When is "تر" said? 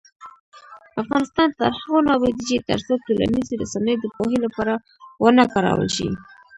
1.59-1.71